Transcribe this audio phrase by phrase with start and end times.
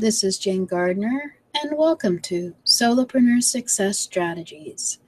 [0.00, 4.98] This is Jane Gardner, and welcome to Solopreneur Success Strategies.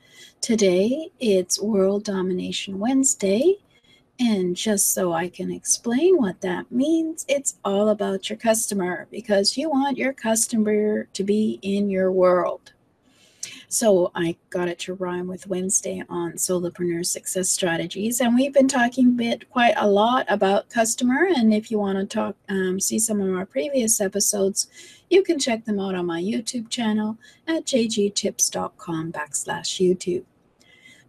[0.43, 3.55] Today it's World Domination Wednesday,
[4.21, 9.57] and just so I can explain what that means, it's all about your customer because
[9.57, 12.75] you want your customer to be in your world.
[13.73, 18.69] So I got it to rhyme with Wednesday on Solopreneur Success Strategies, and we've been
[18.69, 21.27] talking bit quite a lot about customer.
[21.35, 24.67] And if you want to talk, um, see some of our previous episodes,
[25.09, 27.17] you can check them out on my YouTube channel
[27.49, 30.25] at jgtips.com backslash YouTube.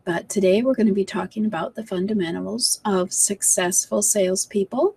[0.05, 4.95] But today we're going to be talking about the fundamentals of successful salespeople.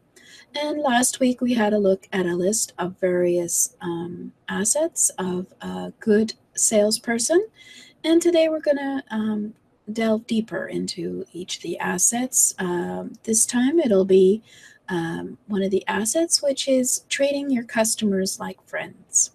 [0.55, 5.53] And last week we had a look at a list of various um, assets of
[5.61, 7.47] a good salesperson.
[8.05, 9.55] And today we're going to um,
[9.93, 12.55] delve deeper into each of the assets.
[12.59, 14.43] Um, this time it'll be
[14.89, 19.33] um, one of the assets, which is treating your customers like friends.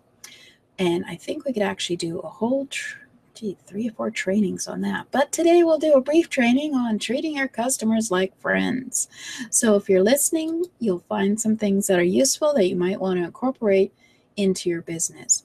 [0.79, 2.67] And I think we could actually do a whole,
[3.35, 5.07] gee, three or four trainings on that.
[5.11, 9.07] But today we'll do a brief training on treating your customers like friends.
[9.49, 13.19] So if you're listening, you'll find some things that are useful that you might want
[13.19, 13.93] to incorporate
[14.37, 15.43] into your business.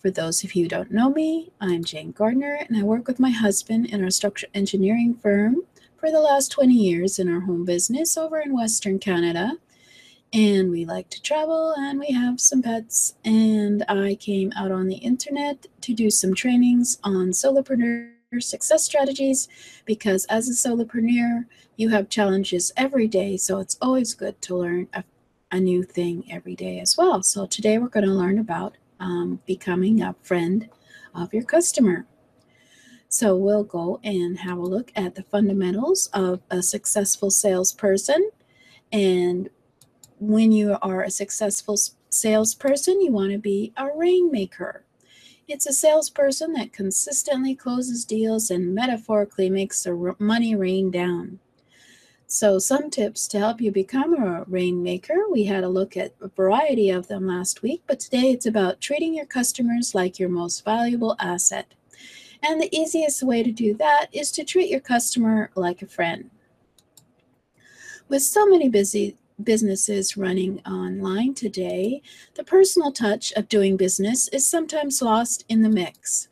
[0.00, 3.20] For those of you who don't know me, I'm Jane Gardner, and I work with
[3.20, 5.56] my husband in our structural engineering firm
[5.98, 9.58] for the last 20 years in our home business over in Western Canada.
[10.32, 13.16] And we like to travel and we have some pets.
[13.26, 19.48] And I came out on the internet to do some trainings on solopreneur success strategies
[19.84, 21.44] because as a solopreneur,
[21.76, 23.36] you have challenges every day.
[23.36, 25.04] So it's always good to learn a,
[25.52, 27.22] a new thing every day as well.
[27.22, 30.68] So today we're going to learn about um, becoming a friend
[31.14, 32.06] of your customer.
[33.08, 38.30] So we'll go and have a look at the fundamentals of a successful salesperson.
[38.92, 39.50] And
[40.20, 41.76] when you are a successful
[42.10, 44.84] salesperson, you want to be a rainmaker.
[45.48, 51.40] It's a salesperson that consistently closes deals and metaphorically makes the money rain down.
[52.32, 55.24] So, some tips to help you become a rainmaker.
[55.32, 58.80] We had a look at a variety of them last week, but today it's about
[58.80, 61.74] treating your customers like your most valuable asset.
[62.40, 66.30] And the easiest way to do that is to treat your customer like a friend.
[68.08, 72.00] With so many busy businesses running online today,
[72.36, 76.28] the personal touch of doing business is sometimes lost in the mix.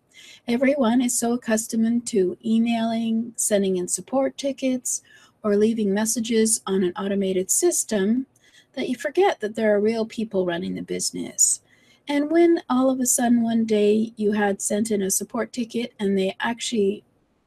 [0.46, 5.02] Everyone is so accustomed to emailing, sending in support tickets,
[5.42, 8.26] or leaving messages on an automated system
[8.74, 11.60] that you forget that there are real people running the business.
[12.06, 15.92] And when all of a sudden one day you had sent in a support ticket
[15.98, 17.04] and they actually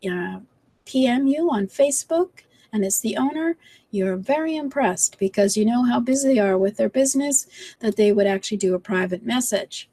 [0.09, 0.39] uh,
[0.85, 2.29] PM you on Facebook
[2.71, 3.57] and it's the owner,
[3.89, 7.47] you're very impressed because you know how busy they are with their business
[7.79, 9.89] that they would actually do a private message.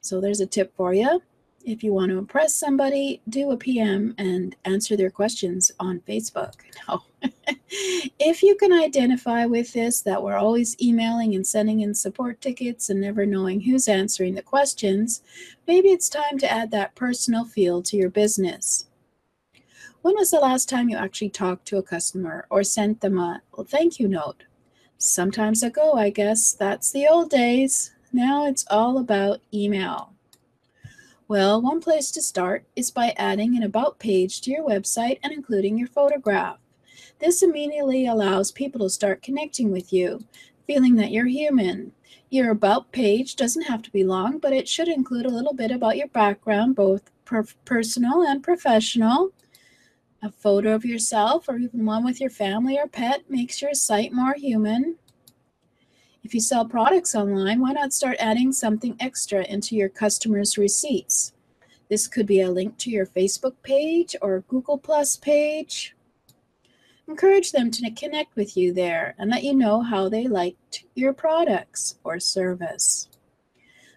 [0.00, 1.22] So there's a tip for you.
[1.64, 6.54] If you want to impress somebody, do a PM and answer their questions on Facebook.
[6.88, 7.02] No.
[8.18, 12.88] if you can identify with this, that we're always emailing and sending in support tickets
[12.88, 15.22] and never knowing who's answering the questions,
[15.66, 18.86] maybe it's time to add that personal feel to your business.
[20.02, 23.42] When was the last time you actually talked to a customer or sent them a
[23.66, 24.44] thank you note?
[24.96, 26.52] Sometimes ago, I guess.
[26.54, 27.92] That's the old days.
[28.12, 30.09] Now it's all about email.
[31.30, 35.32] Well, one place to start is by adding an About page to your website and
[35.32, 36.58] including your photograph.
[37.20, 40.24] This immediately allows people to start connecting with you,
[40.66, 41.92] feeling that you're human.
[42.30, 45.70] Your About page doesn't have to be long, but it should include a little bit
[45.70, 49.30] about your background, both per- personal and professional.
[50.24, 54.12] A photo of yourself or even one with your family or pet makes your site
[54.12, 54.96] more human.
[56.22, 61.32] If you sell products online, why not start adding something extra into your customers' receipts?
[61.88, 65.96] This could be a link to your Facebook page or Google Plus page.
[67.08, 71.12] Encourage them to connect with you there and let you know how they liked your
[71.12, 73.08] products or service.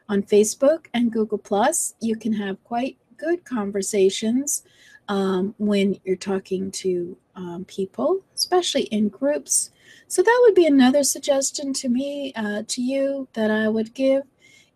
[0.10, 4.64] On Facebook and Google Plus, you can have quite good conversations
[5.10, 9.72] um, when you're talking to um, people, especially in groups
[10.14, 14.22] so that would be another suggestion to me, uh, to you, that I would give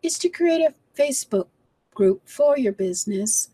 [0.01, 1.45] is to create a Facebook
[1.94, 3.51] group for your business.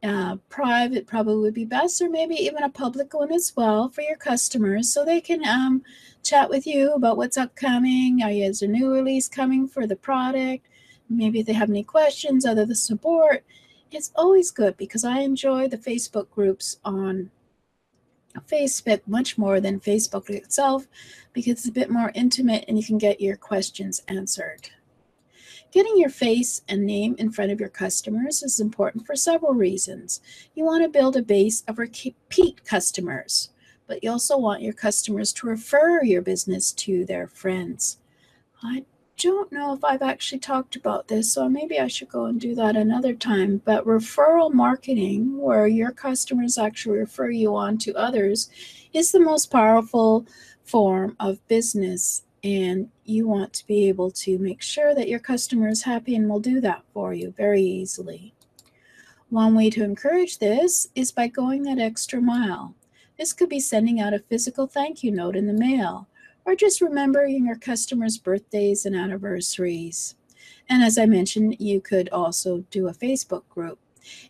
[0.00, 4.02] Uh, private probably would be best, or maybe even a public one as well for
[4.02, 5.82] your customers so they can um,
[6.22, 8.22] chat with you about what's upcoming.
[8.22, 10.68] Are is a new release coming for the product?
[11.10, 13.44] Maybe if they have any questions, other the support.
[13.90, 17.32] It's always good because I enjoy the Facebook groups on
[18.40, 20.86] Facebook much more than Facebook itself
[21.32, 24.70] because it's a bit more intimate and you can get your questions answered.
[25.72, 30.20] Getting your face and name in front of your customers is important for several reasons.
[30.54, 33.50] You want to build a base of repeat customers,
[33.88, 37.98] but you also want your customers to refer your business to their friends.
[38.62, 38.84] I
[39.18, 42.54] don't know if I've actually talked about this, so maybe I should go and do
[42.56, 43.62] that another time.
[43.64, 48.50] But referral marketing, where your customers actually refer you on to others,
[48.92, 50.26] is the most powerful
[50.64, 52.22] form of business.
[52.42, 56.28] And you want to be able to make sure that your customer is happy and
[56.28, 58.34] will do that for you very easily.
[59.30, 62.74] One way to encourage this is by going that extra mile.
[63.18, 66.08] This could be sending out a physical thank you note in the mail
[66.44, 70.14] or just remembering your customers' birthdays and anniversaries.
[70.68, 73.78] And as I mentioned, you could also do a Facebook group.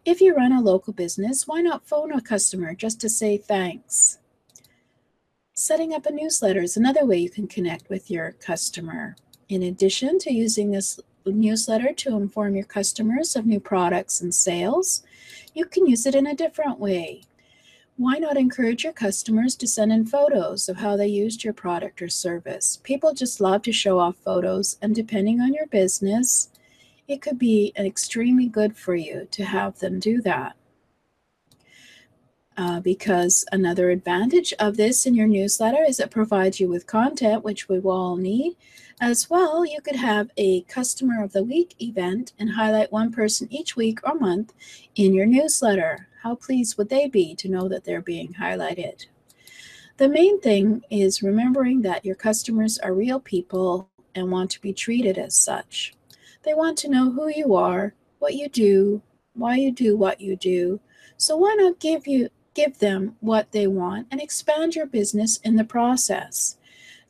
[0.05, 4.19] If you run a local business, why not phone a customer just to say thanks?
[5.55, 9.17] Setting up a newsletter is another way you can connect with your customer.
[9.49, 15.03] In addition to using this newsletter to inform your customers of new products and sales,
[15.55, 17.23] you can use it in a different way.
[17.97, 22.03] Why not encourage your customers to send in photos of how they used your product
[22.03, 22.81] or service?
[22.83, 26.49] People just love to show off photos, and depending on your business,
[27.07, 30.57] it could be extremely good for you to have them do that.
[32.57, 37.45] Uh, because another advantage of this in your newsletter is it provides you with content,
[37.45, 38.57] which we will all need.
[39.01, 43.47] As well, you could have a Customer of the Week event and highlight one person
[43.53, 44.53] each week or month
[44.97, 46.09] in your newsletter.
[46.25, 49.05] How pleased would they be to know that they're being highlighted?
[49.99, 54.73] The main thing is remembering that your customers are real people and want to be
[54.73, 55.93] treated as such.
[56.43, 59.03] They want to know who you are, what you do,
[59.35, 60.81] why you do what you do.
[61.19, 65.57] So why not give you give them what they want and expand your business in
[65.57, 66.57] the process?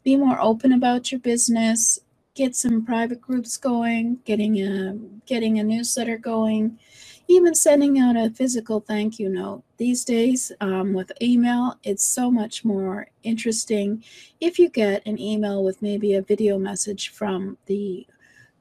[0.03, 2.01] Be more open about your business,
[2.35, 6.81] get some private groups going, getting a getting a newsletter going,
[7.29, 9.63] even sending out a physical thank you note.
[9.77, 14.05] These days, um, with email, it's so much more interesting
[14.41, 18.07] if you get an email with maybe a video message from the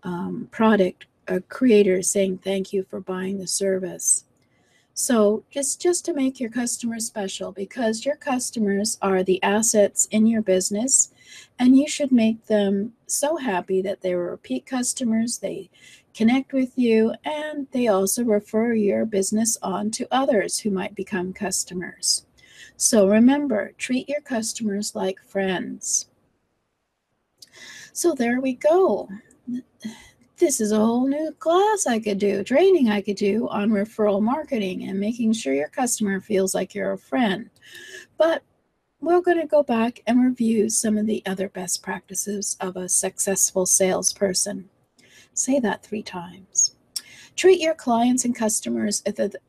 [0.04, 1.06] um, product
[1.50, 4.26] creator saying thank you for buying the service.
[4.96, 10.28] So just just to make your customers special because your customers are the assets in
[10.28, 11.10] your business
[11.58, 15.72] and you should make them so happy that they were repeat customers, they
[16.14, 21.34] connect with you, and they also refer your business on to others who might become
[21.34, 22.26] customers.
[22.78, 26.08] So remember, treat your customers like friends.
[27.94, 29.10] So there we go.
[30.38, 34.22] This is a whole new class I could do, training I could do on referral
[34.22, 37.50] marketing and making sure your customer feels like you're a friend.
[38.18, 38.44] But
[39.00, 42.90] we're going to go back and review some of the other best practices of a
[42.90, 44.70] successful salesperson.
[45.34, 46.76] Say that three times.
[47.36, 49.04] Treat your clients and customers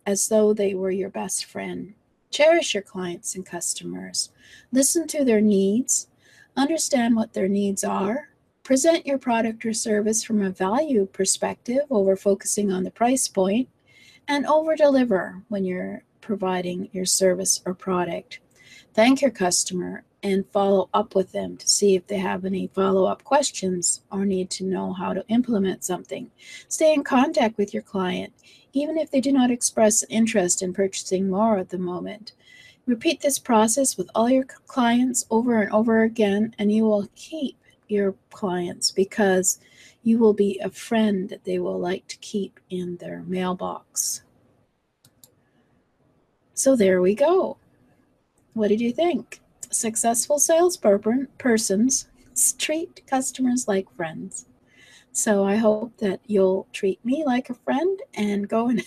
[0.07, 1.95] as though they were your best friend.
[2.31, 4.31] Cherish your clients and customers.
[4.73, 6.09] Listen to their needs.
[6.57, 8.31] Understand what their needs are.
[8.63, 13.31] Present your product or service from a value perspective over focusing on the price.
[14.27, 18.41] And over deliver when you're providing your service or product.
[18.95, 23.05] Thank your customer and follow up with them to see if they have any follow
[23.05, 26.31] up questions or need to know how to implement something.
[26.67, 28.33] Stay in contact with your client,
[28.73, 32.33] even if they do not express interest in purchasing more at the moment.
[32.87, 37.59] Repeat this process with all your clients over and over again, and you will keep
[37.89, 39.61] your clients because
[40.03, 44.23] you will be a friend that they will like to keep in their mailbox.
[46.55, 47.59] So there we go.
[48.55, 49.41] What did you think?
[49.75, 52.07] Successful salespersons
[52.59, 54.47] treat customers like friends.
[55.13, 58.83] So I hope that you'll treat me like a friend and go and.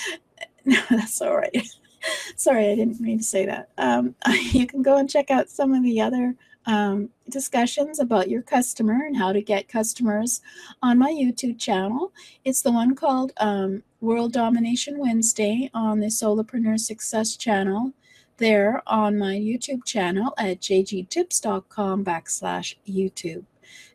[0.64, 1.68] no, that's all right.
[2.36, 3.68] Sorry, I didn't mean to say that.
[3.76, 4.14] Um,
[4.52, 9.04] you can go and check out some of the other um, discussions about your customer
[9.06, 10.40] and how to get customers
[10.82, 12.12] on my YouTube channel.
[12.44, 17.92] It's the one called um, World Domination Wednesday on the Solopreneur Success channel
[18.38, 23.44] there on my YouTube channel at jgtips.com backslash YouTube.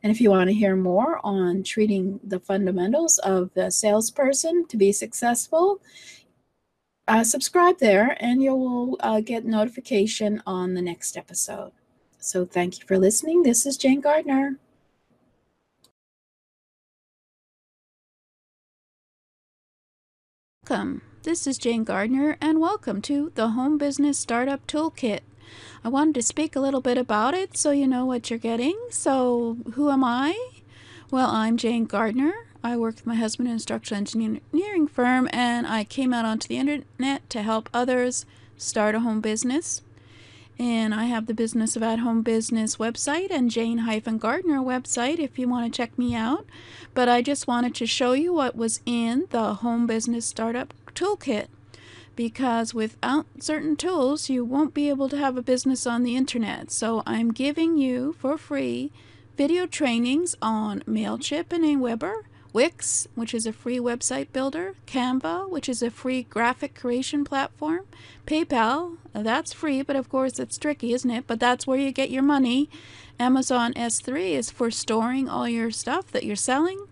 [0.04, 4.78] And if you want to hear more on treating the fundamentals of the salesperson to
[4.78, 5.82] be successful,
[7.08, 11.72] uh, subscribe there and you will uh, get notification on the next episode.
[12.20, 13.44] So thank you for listening.
[13.44, 14.58] This is Jane Gardner.
[20.70, 21.02] Welcome.
[21.24, 25.22] This is Jane Gardner, and welcome to the Home Business Startup Toolkit.
[25.82, 28.78] I wanted to speak a little bit about it so you know what you're getting.
[28.90, 30.38] So, who am I?
[31.12, 32.34] Well, I'm Jane Gardner.
[32.62, 36.50] I work with my husband in a structural engineering firm, and I came out onto
[36.50, 38.26] the internet to help others
[38.58, 39.82] start a home business.
[40.60, 45.40] And I have the Business of At Home Business website and Jane Gardner website if
[45.40, 46.46] you want to check me out.
[46.94, 51.48] But I just wanted to show you what was in the Home Business Startup Toolkit
[52.16, 56.72] because without certain tools, you won't be able to have a business on the internet.
[56.72, 58.92] So I'm giving you for free
[59.36, 62.24] video trainings on MailChimp and Aweber,
[62.54, 67.86] Wix, which is a free website builder, Canva, which is a free graphic creation platform,
[68.28, 71.26] PayPal, that's free, but of course it's tricky, isn't it?
[71.26, 72.70] But that's where you get your money.
[73.20, 76.88] Amazon S3 is for storing all your stuff that you're selling.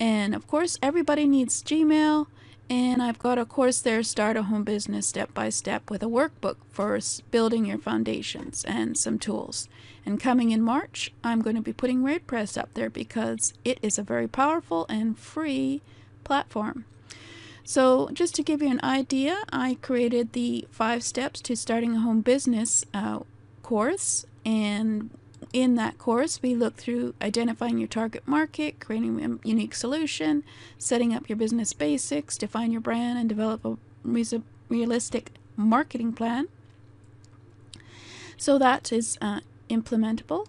[0.00, 2.26] And of course, everybody needs Gmail.
[2.70, 6.06] And I've got a course there, Start a Home Business Step by Step, with a
[6.06, 6.98] workbook for
[7.30, 9.68] building your foundations and some tools.
[10.06, 13.98] And coming in March, I'm going to be putting WordPress up there because it is
[13.98, 15.82] a very powerful and free
[16.24, 16.86] platform.
[17.64, 22.00] So, just to give you an idea, I created the five steps to starting a
[22.00, 23.20] home business uh,
[23.62, 25.10] course, and
[25.54, 30.42] in that course, we look through identifying your target market, creating a unique solution,
[30.78, 33.76] setting up your business basics, define your brand, and develop a
[34.68, 36.48] realistic marketing plan.
[38.36, 40.48] So that is uh, implementable.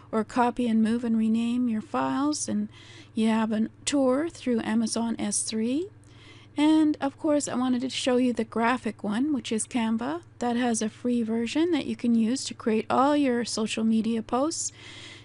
[0.11, 2.67] or copy and move and rename your files and
[3.13, 5.89] you have a tour through Amazon S3.
[6.57, 10.21] And of course, I wanted to show you the graphic one, which is Canva.
[10.39, 14.21] That has a free version that you can use to create all your social media
[14.21, 14.71] posts,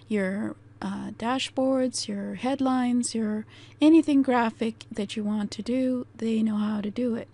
[0.07, 3.45] your uh, dashboards, your headlines, your
[3.81, 6.07] anything graphic that you want to do.
[6.15, 7.27] They know how to do it.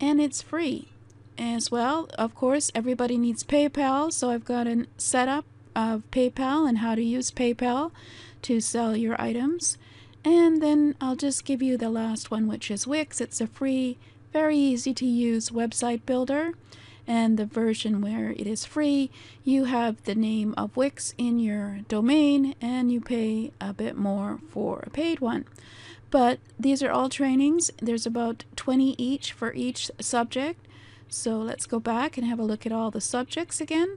[0.00, 0.88] And it's free
[1.38, 2.08] as well.
[2.18, 5.44] Of course, everybody needs PayPal, so I've got a setup
[5.76, 7.92] of PayPal and how to use PayPal
[8.42, 9.78] to sell your items.
[10.24, 13.20] And then I'll just give you the last one, which is Wix.
[13.20, 13.98] It's a free,
[14.32, 16.52] very easy to use website builder.
[17.06, 19.10] And the version where it is free,
[19.44, 24.40] you have the name of Wix in your domain and you pay a bit more
[24.48, 25.44] for a paid one.
[26.10, 27.70] But these are all trainings.
[27.80, 30.66] There's about 20 each for each subject.
[31.08, 33.96] So let's go back and have a look at all the subjects again.